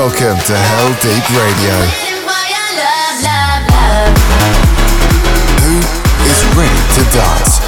[0.00, 1.76] Welcome to Heldeep Radio.
[5.60, 5.76] Who
[6.24, 7.60] is ready to dance?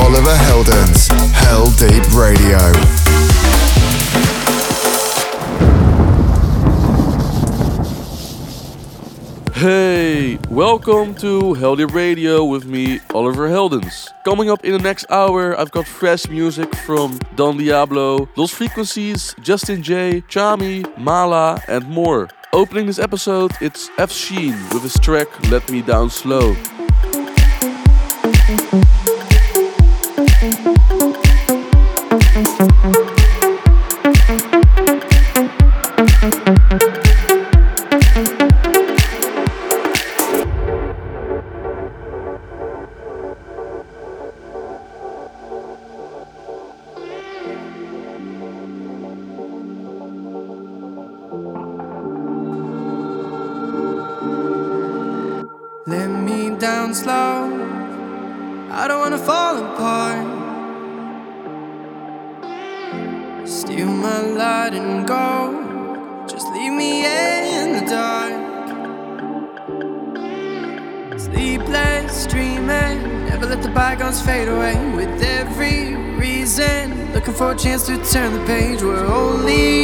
[0.00, 3.05] Oliver Heldens, Heldeep Radio.
[9.66, 14.08] Hey, welcome to Heldeep Radio with me, Oliver Heldens.
[14.24, 19.34] Coming up in the next hour, I've got fresh music from Don Diablo, Lost Frequencies,
[19.40, 22.28] Justin J, Chami, Mala, and more.
[22.52, 26.54] Opening this episode, it's F Sheen with his track Let Me Down Slow.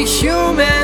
[0.04, 0.81] human.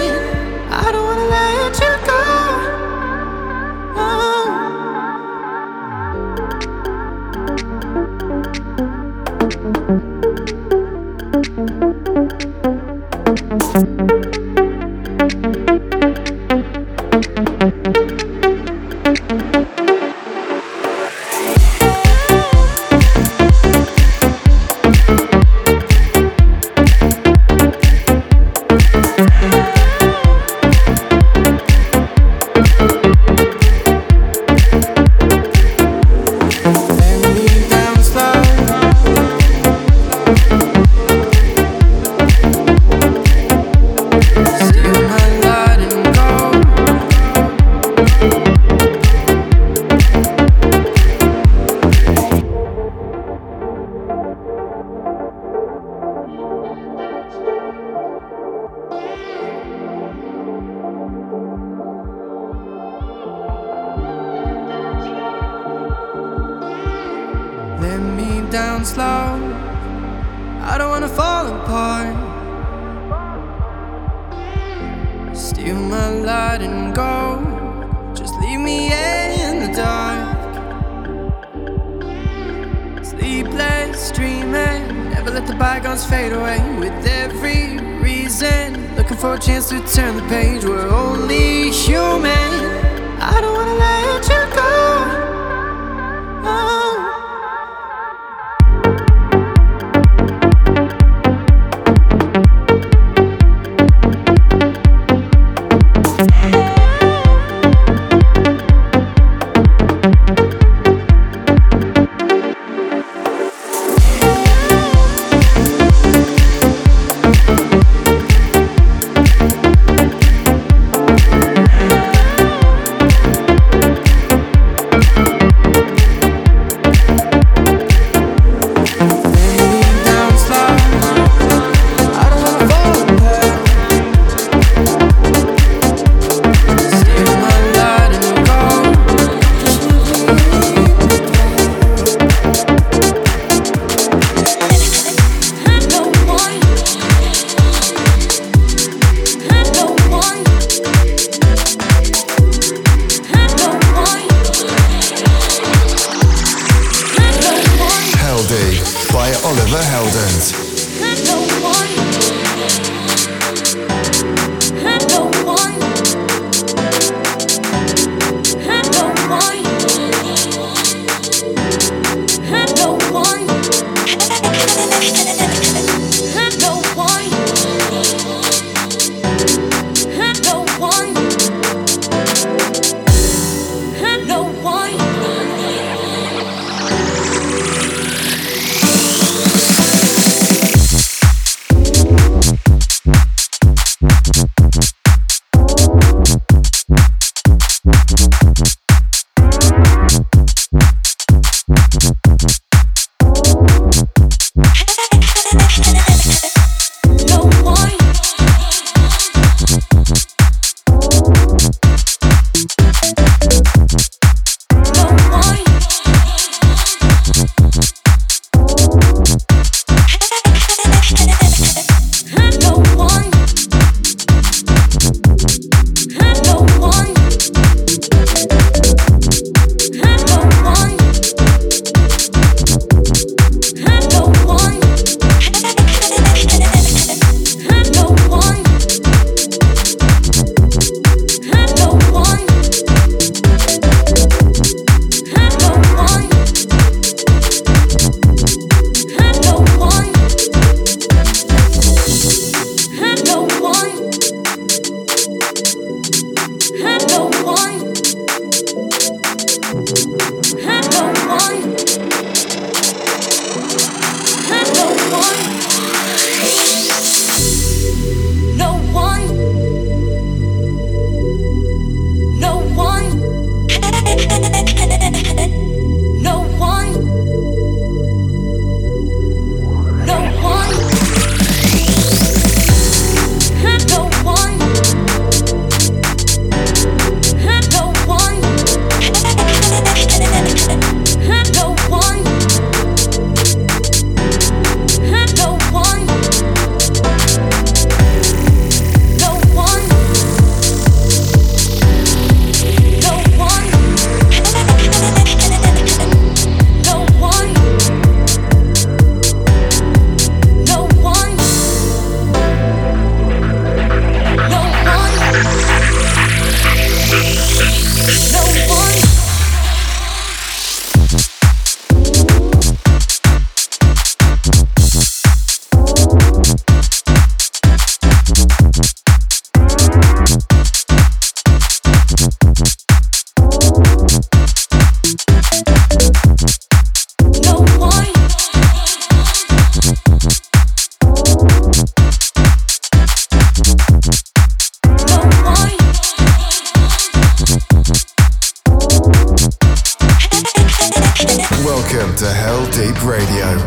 [352.78, 353.57] Heldeep Radio.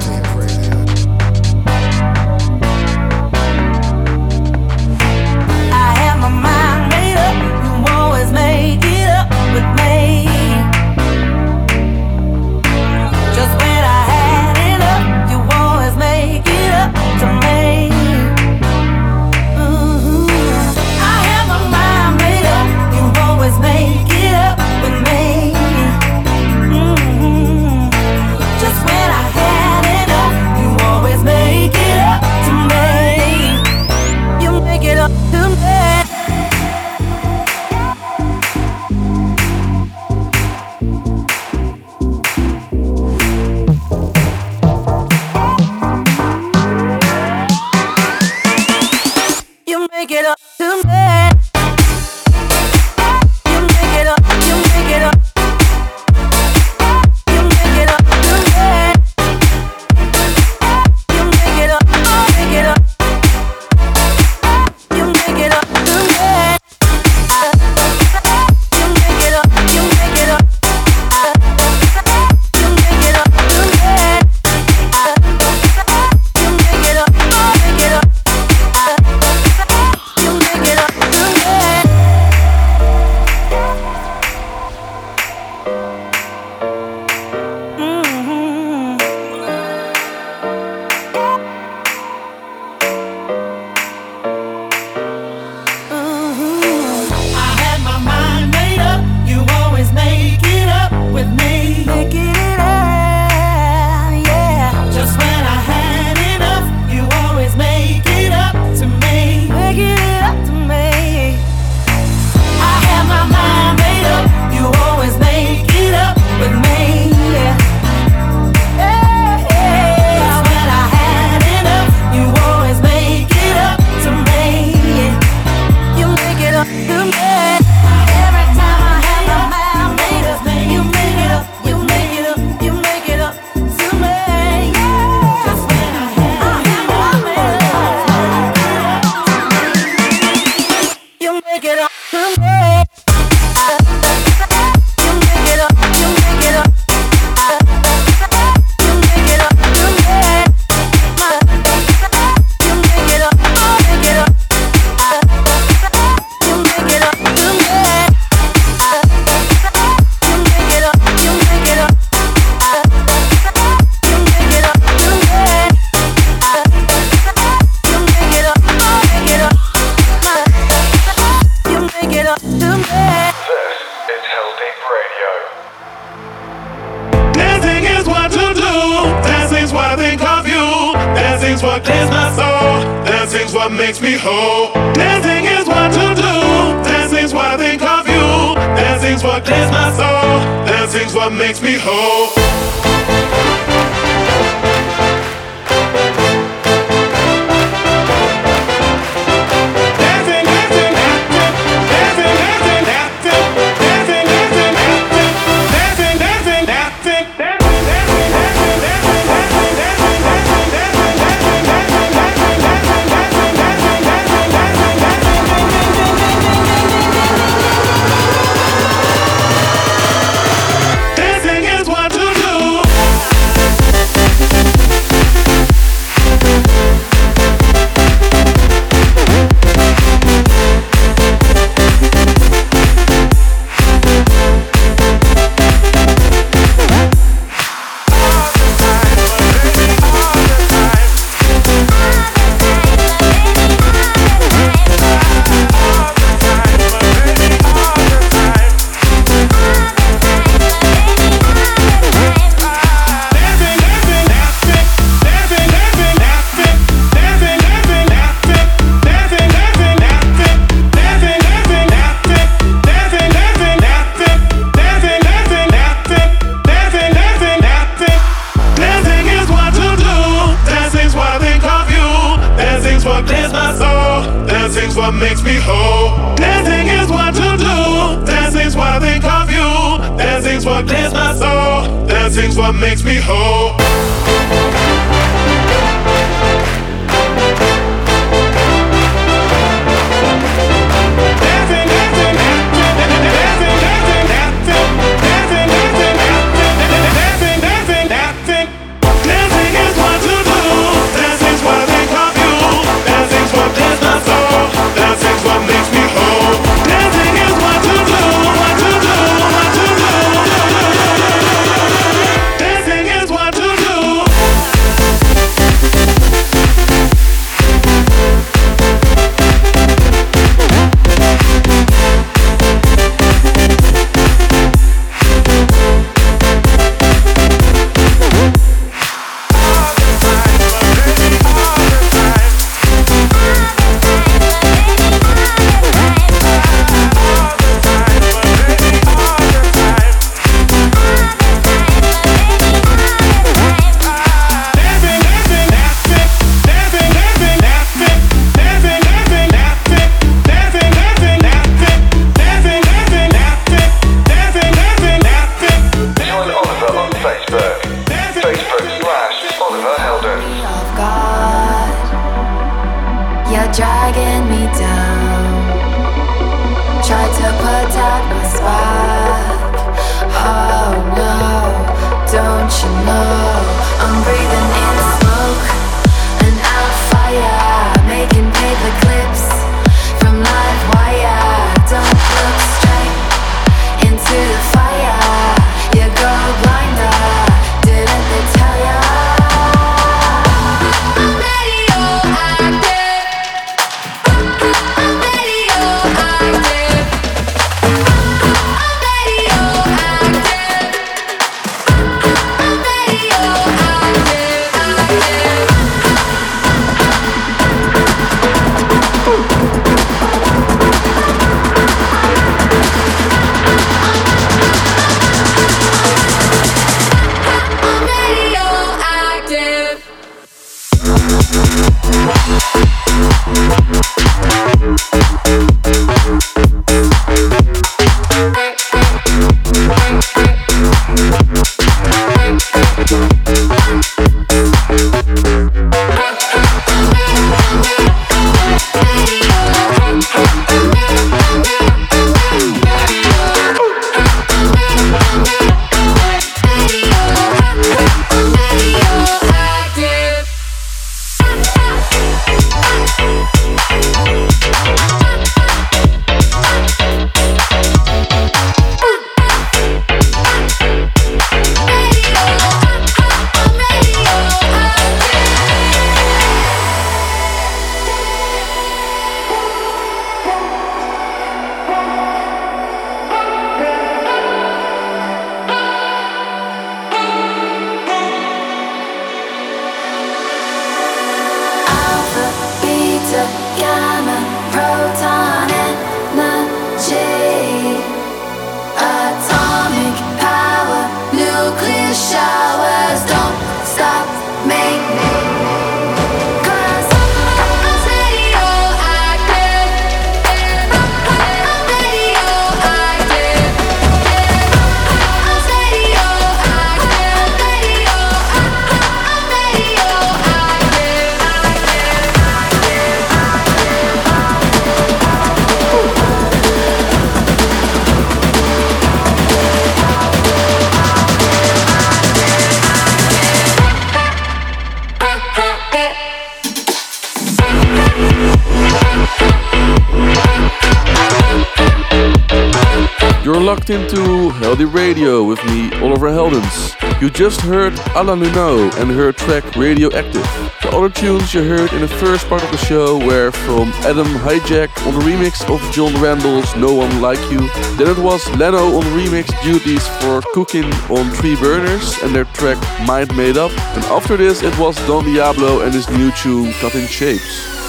[534.71, 536.95] Heldeep Radio with me, Oliver Heldens.
[537.21, 540.47] You just heard Alain Luno and her track Radioactive.
[540.81, 544.27] The other tunes you heard in the first part of the show were from Adam
[544.27, 547.67] Hijack on the remix of John Randall's No One Like You.
[547.97, 552.79] Then it was Leno on remix duties for cooking on Three Burners and their track
[553.05, 553.71] Mind Made Up.
[553.93, 557.80] And after this it was Don Diablo and his new tune Cutting Shapes.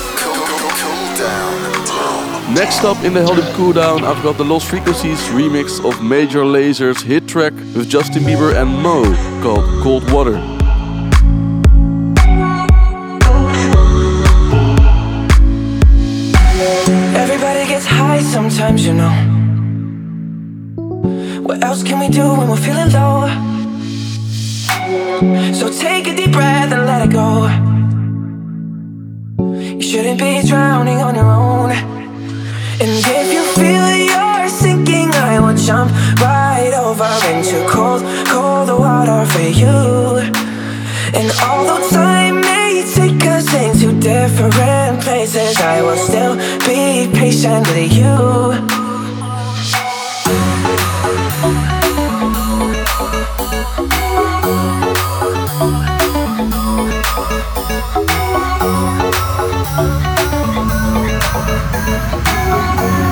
[2.54, 7.00] Next up in the Heldeep Cooldown, I've got the Lost Frequencies remix of Major Lazer's
[7.00, 10.36] hit track with Justin Bieber and MØ called Cold Water.
[17.16, 19.12] Everybody gets high sometimes, you know.
[21.40, 23.28] What else can we do when we're feeling low?
[25.54, 27.48] So take a deep breath and let it go.
[29.38, 31.91] You shouldn't be drowning on your own.
[32.80, 39.24] And if you feel you're sinking, I will jump right over into cold, cold water
[39.32, 40.32] for you.
[41.14, 47.92] And although time may take us into different places, I will still be patient with
[47.92, 48.81] you.
[61.32, 63.11] Música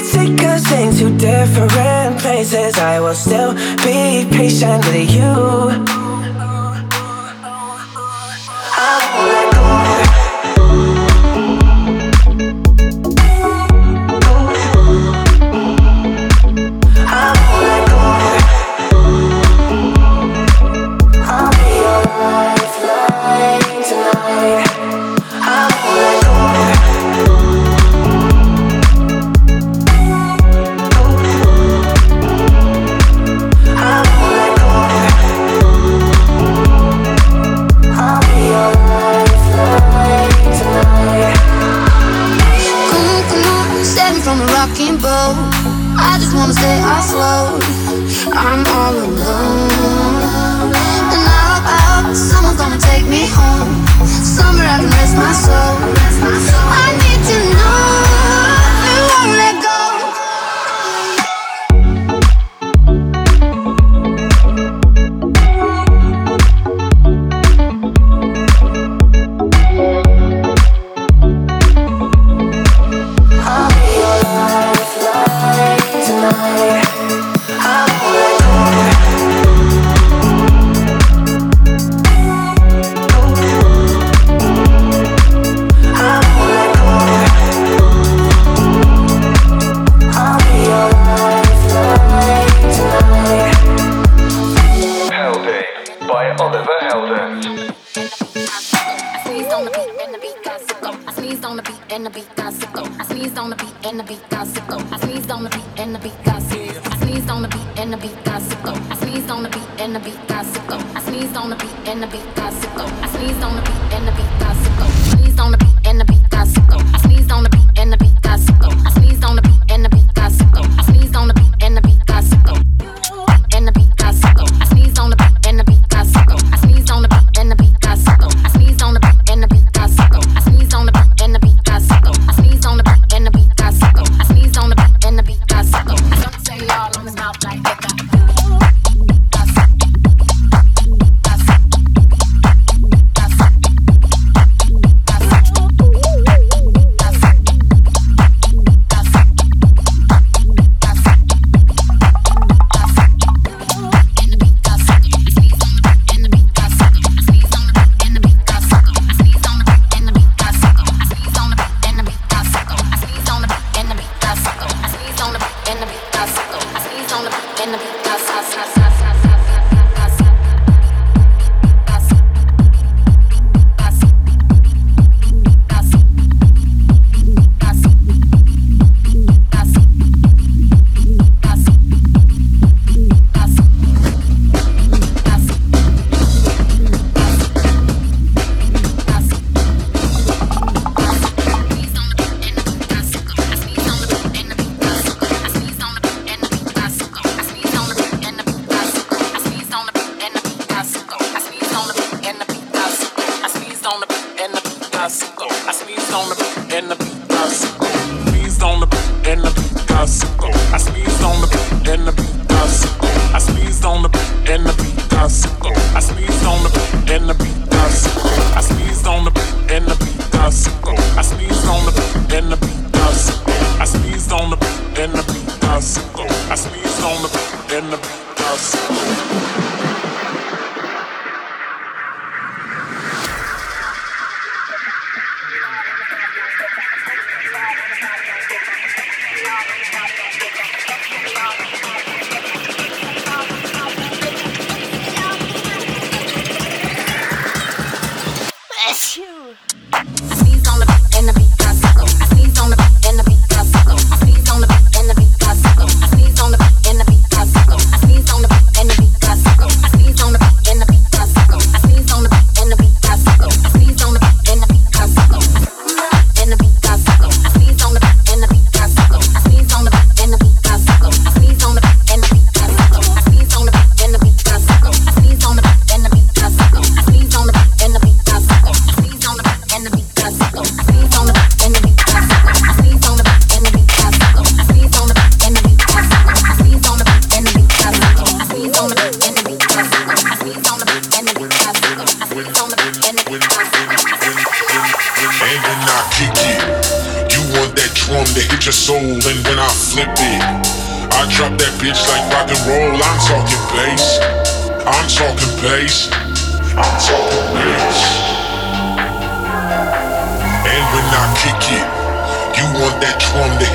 [0.00, 3.54] take us into different places, I will still
[3.84, 6.03] be patient with you.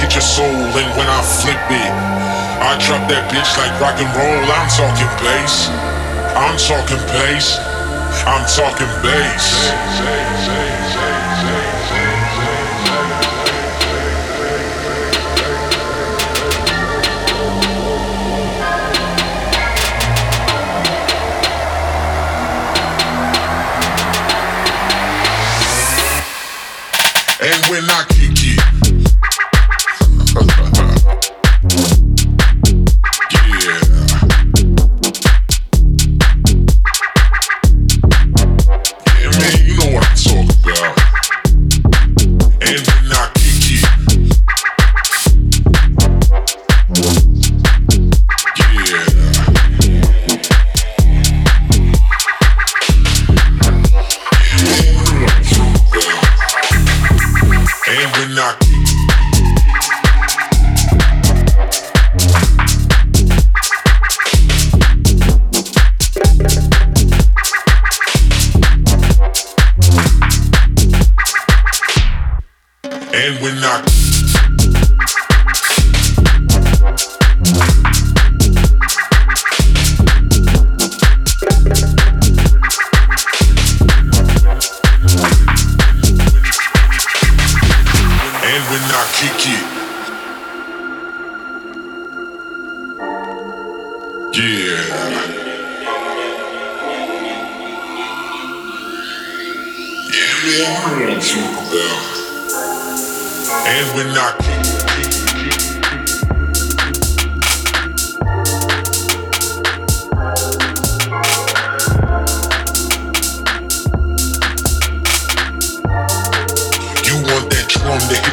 [0.10, 1.93] at your soul, and when I flip it,
[2.65, 4.41] I drop that bitch like rock and roll.
[4.50, 5.69] I'm talking bass.
[6.34, 7.60] I'm talking bass.
[8.26, 9.69] I'm talking bass.
[27.41, 28.18] And when I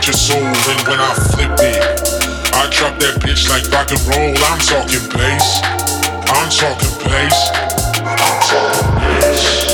[0.07, 1.83] your soul, and when I flip it,
[2.55, 4.37] I drop that bitch like rock and roll.
[4.47, 5.61] I'm talking place,
[6.31, 7.51] I'm talking place,
[8.07, 9.67] I'm talking place.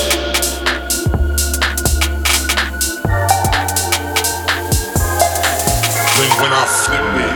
[6.17, 7.32] Then when I flip it.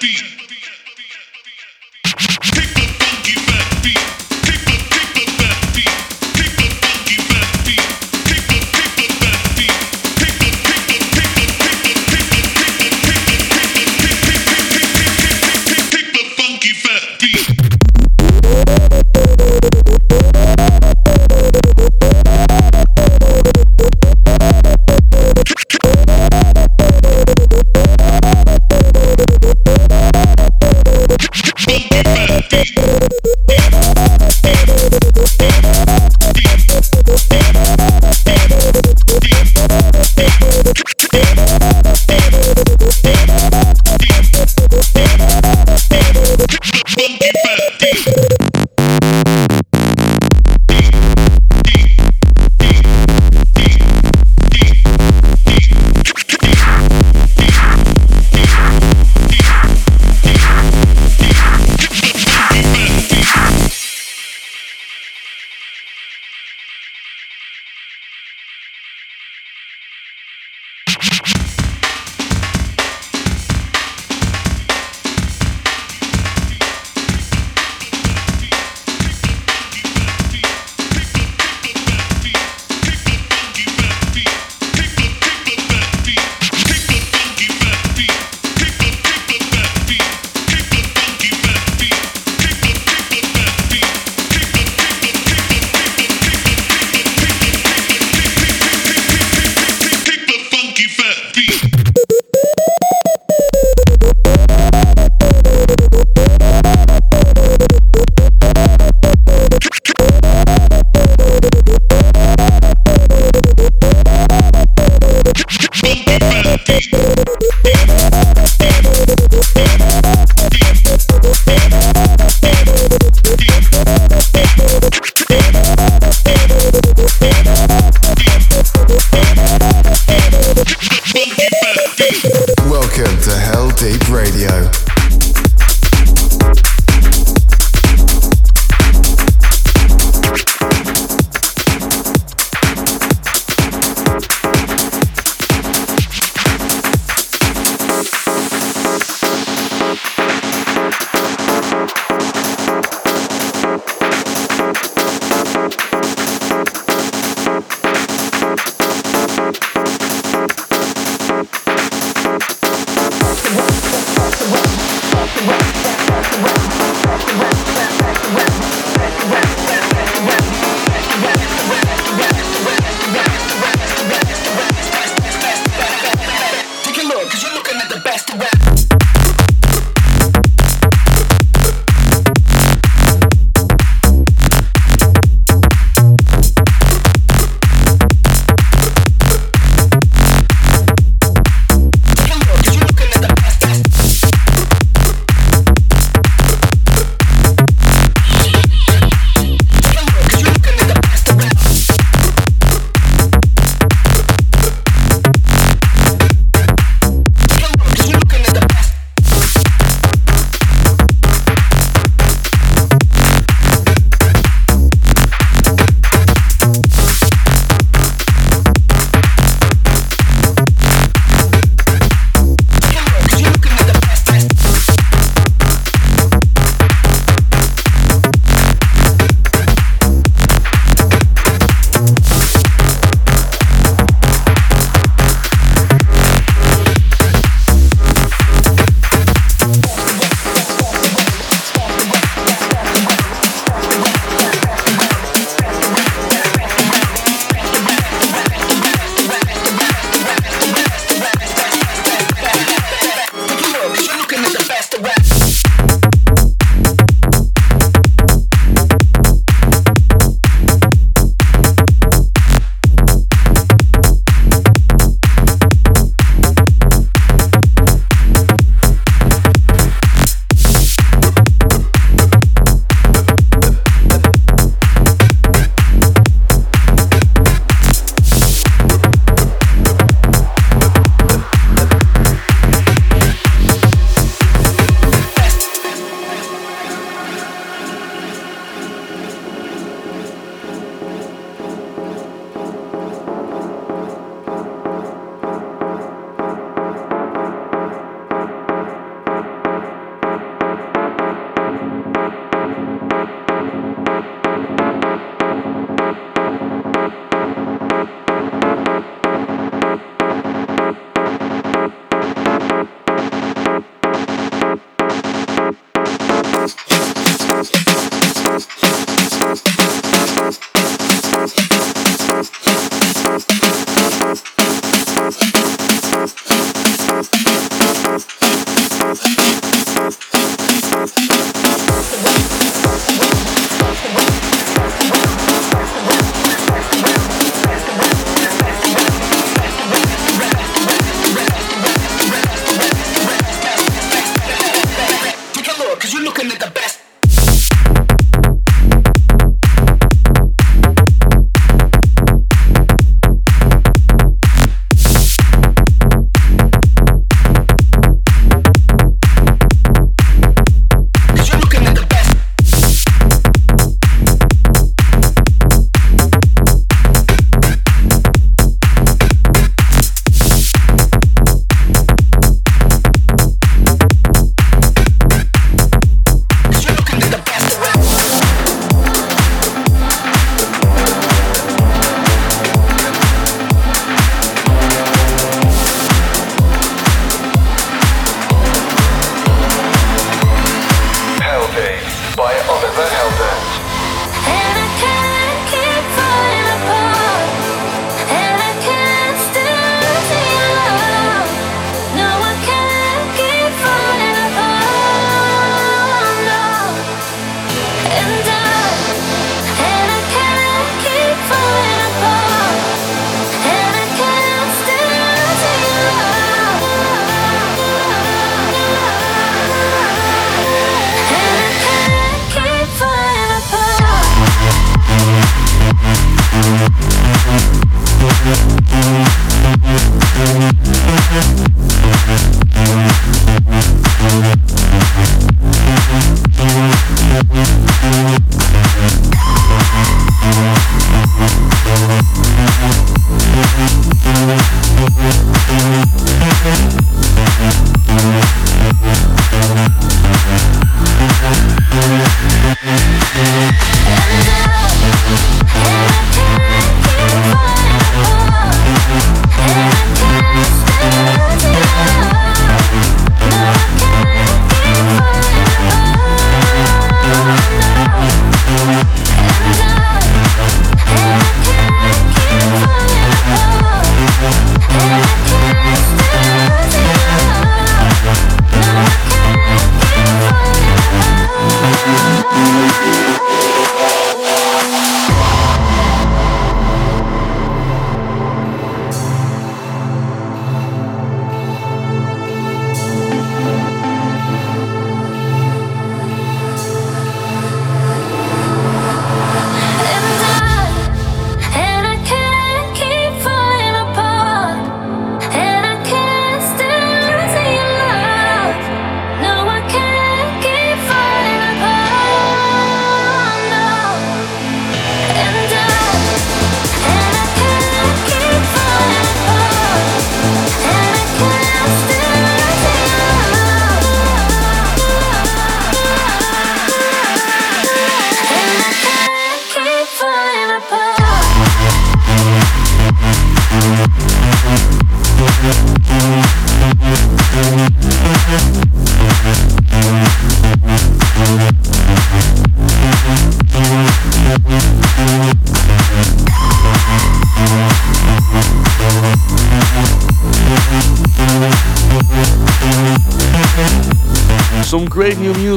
[0.00, 0.59] beat.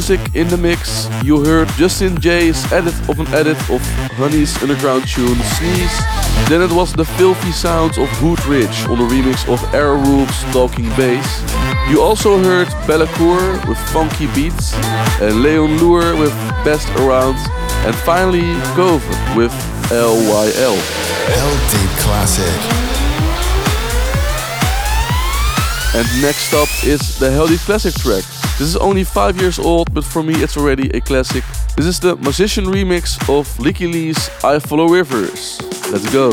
[0.03, 1.07] Music in the mix.
[1.23, 3.79] You heard Justin Jay's edit of an edit of
[4.19, 5.97] Honey's underground tune Sneeze.
[6.49, 10.89] Then it was the filthy sounds of Hood Rich on the remix of Airroof's Talking
[10.97, 11.25] Bass.
[11.89, 14.73] You also heard Bellacour with Funky Beats
[15.21, 16.33] and Leon Lour with
[16.65, 17.37] Best Around.
[17.87, 19.53] And finally Cove with
[19.87, 20.75] LYL.
[21.31, 21.73] LD
[22.03, 22.59] Classic.
[25.95, 28.42] And next up is the Heldeep Classic track.
[28.64, 31.43] This is only 5 years old, but for me it's already a classic.
[31.76, 35.59] This is the Magician remix of Lykke Li's I Follow Rivers.
[35.91, 36.32] Let's go.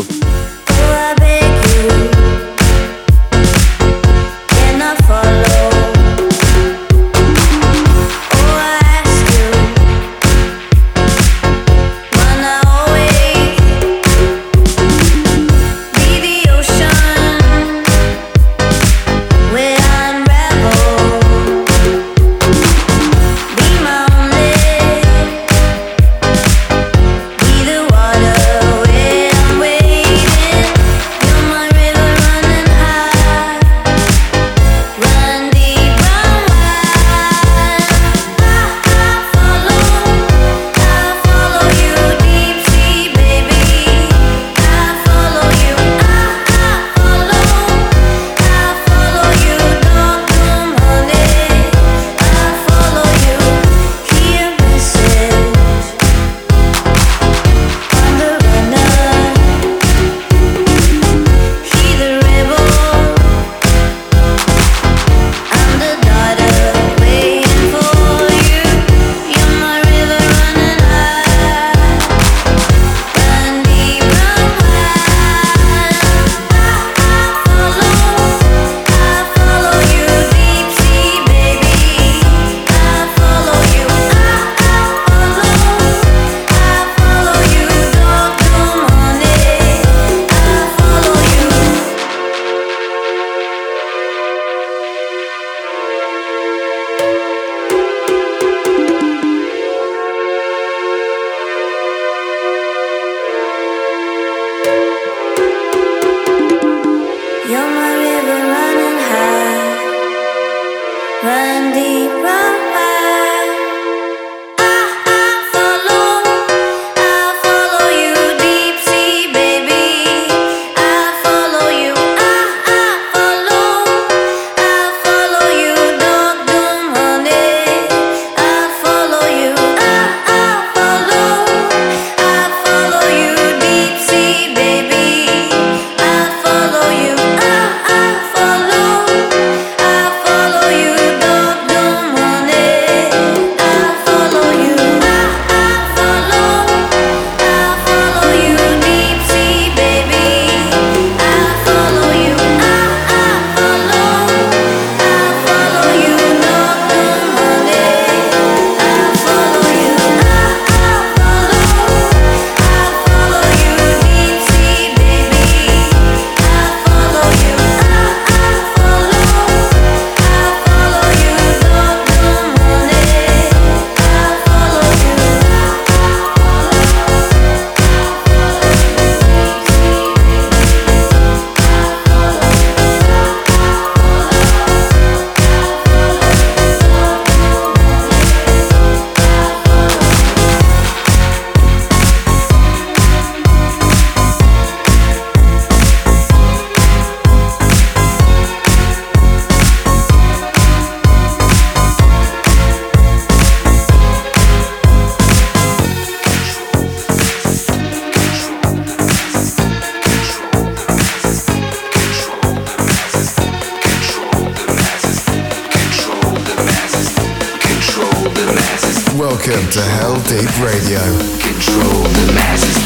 [220.40, 221.00] Deep Radio.
[221.38, 222.78] Control the masses.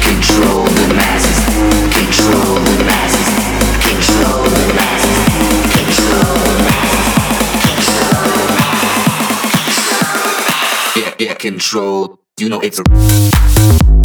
[0.00, 1.44] Control the masses.
[1.92, 3.28] Control the masses.
[3.84, 5.28] Control the masses.
[5.76, 6.96] Control the masses.
[7.76, 8.64] Control the
[9.66, 9.92] masses.
[10.96, 12.18] Yeah, yeah, control.
[12.38, 14.01] You know it's a.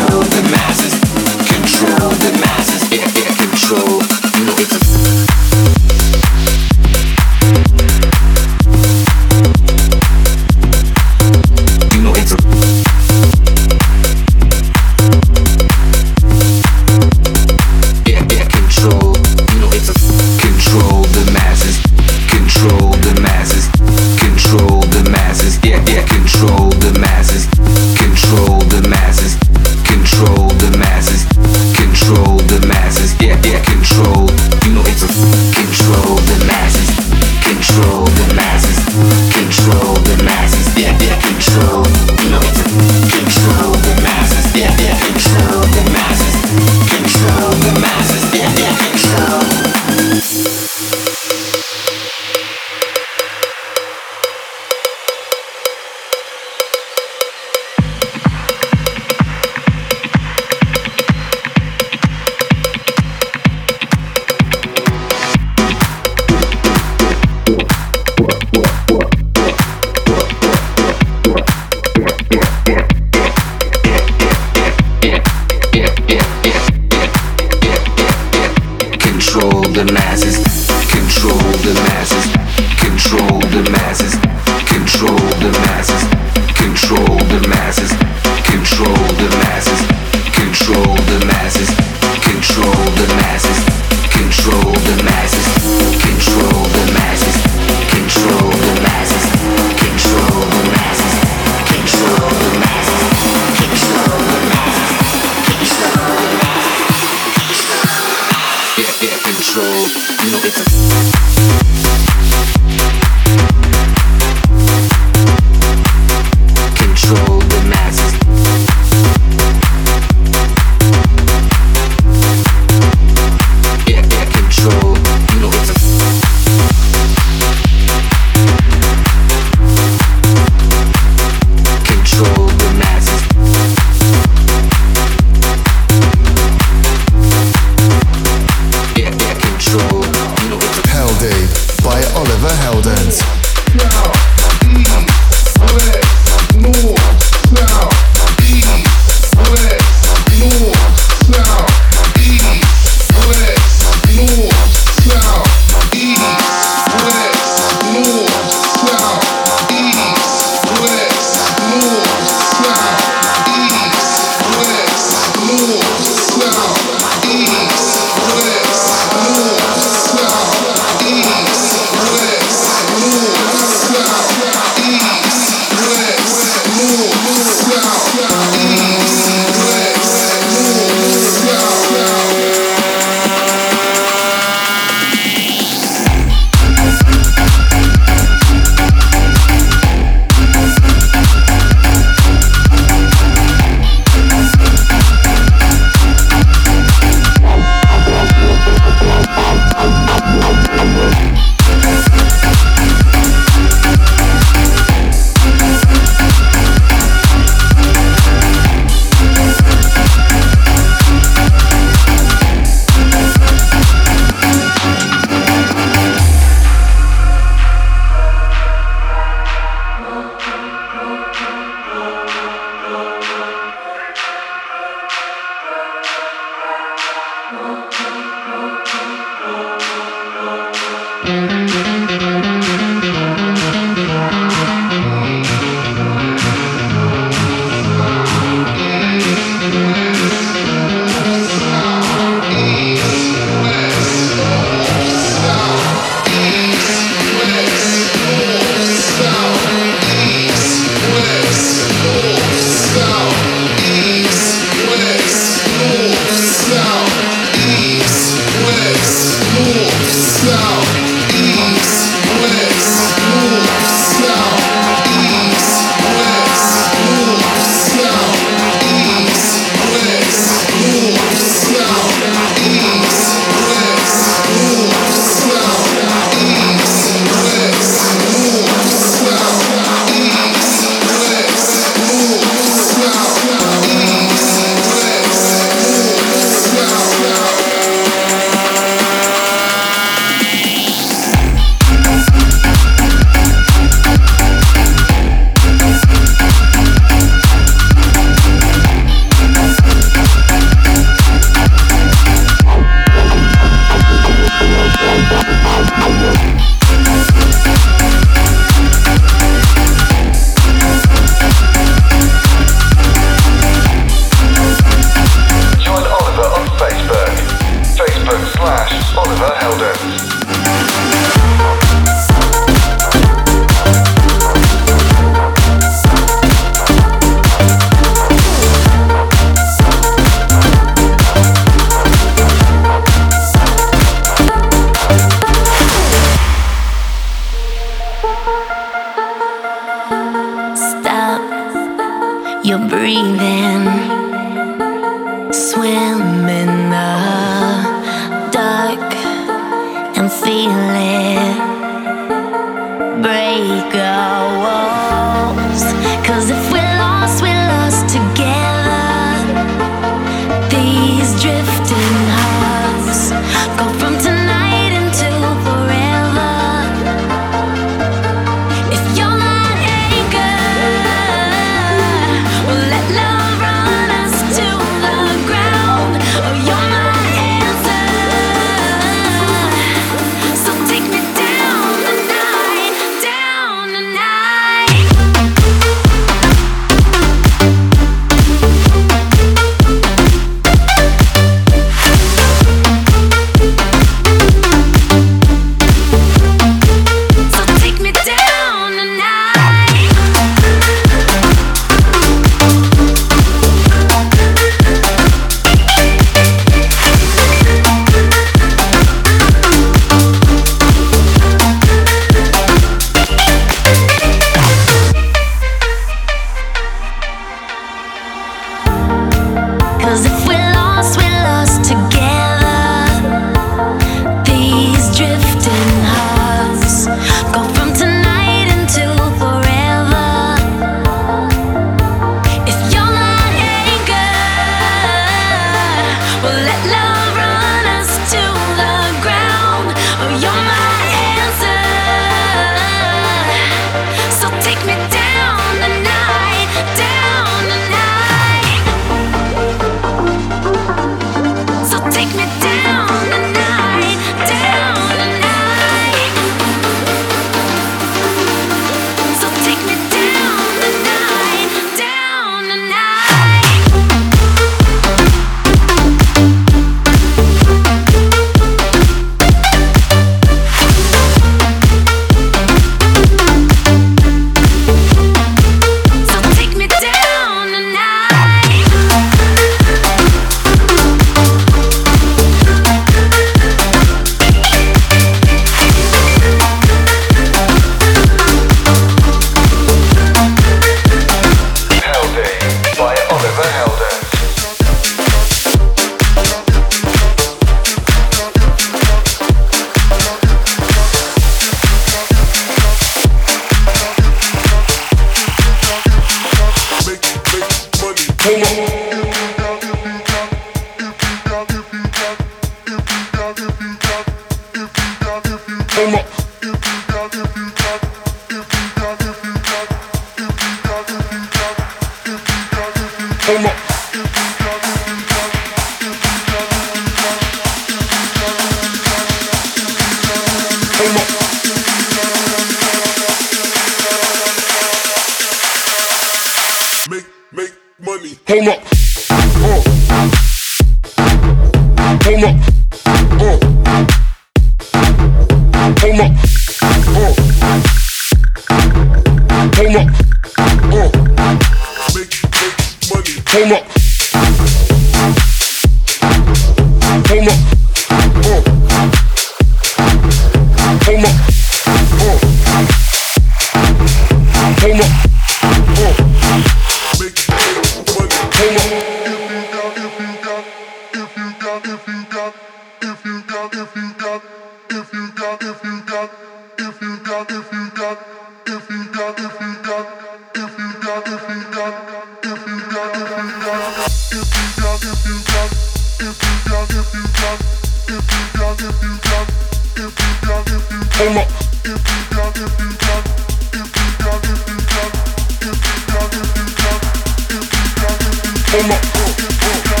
[598.71, 600.00] Heldeep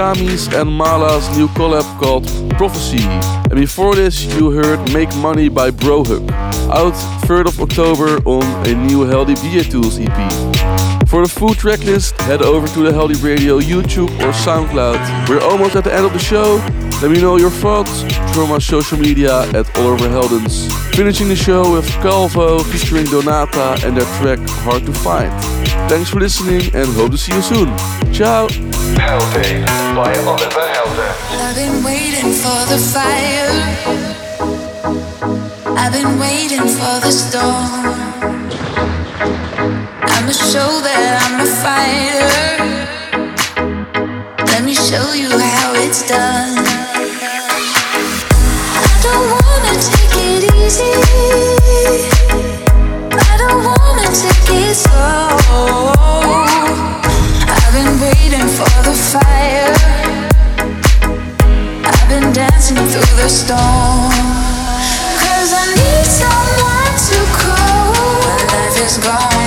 [0.00, 2.26] was Chamis and Mala's new collab called
[2.56, 3.04] Prophecy.
[3.50, 6.30] And before this, you heard Make Money by Brohug,
[6.70, 6.94] out
[7.26, 11.08] 3rd of October on a new Heldeep DJ Tools EP.
[11.08, 15.28] For the full tracklist, head over to the Heldeep Radio YouTube or SoundCloud.
[15.28, 16.56] We're almost at the end of the show.
[17.02, 18.02] Let me know your thoughts
[18.34, 20.70] from my social media at Oliver Heldens.
[20.94, 25.32] Finishing the show with Calvo featuring Donata and their track Hard to Find.
[25.88, 27.68] Thanks for listening and hope to see you soon.
[28.12, 28.69] Ciao!
[29.00, 30.60] By Oliver.
[31.32, 33.50] I've been waiting for the fire.
[35.76, 37.94] I've been waiting for the storm.
[40.14, 42.32] I'ma show that I'm a fighter.
[44.52, 46.58] Let me show you how it's done.
[48.76, 50.92] I don't wanna take it easy.
[53.12, 55.30] I don't wanna take it slow
[58.30, 59.74] waiting for the fire.
[61.84, 64.12] I've been dancing through the storm.
[65.22, 69.39] Cause I need someone to call when life is gone.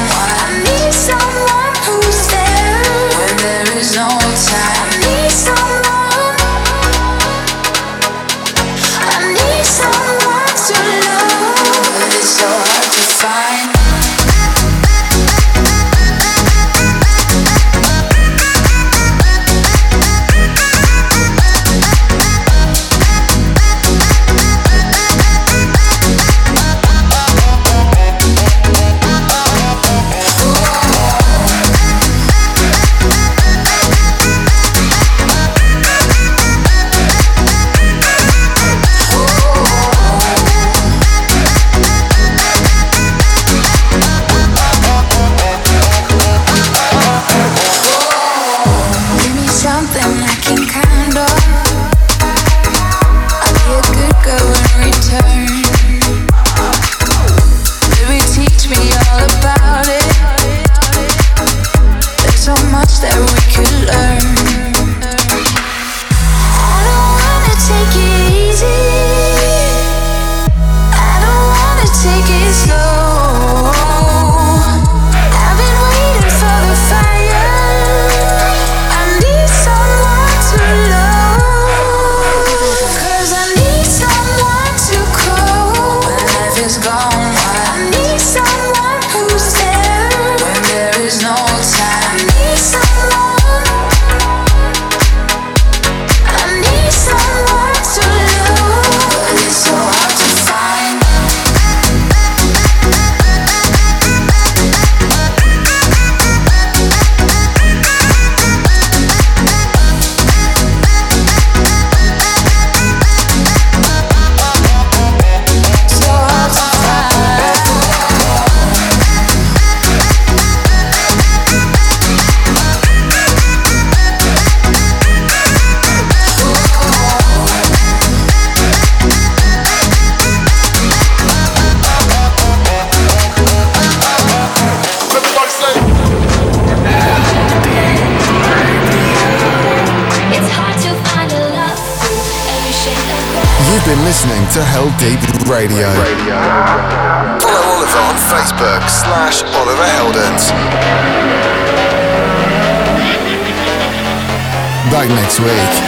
[155.39, 155.82] Next week.